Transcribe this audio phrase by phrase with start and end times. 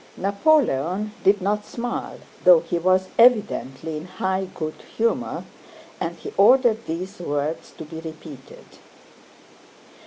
[0.17, 5.43] Napoleon did not smile, though he was evidently in high good humor,
[5.99, 8.65] and he ordered these words to be repeated.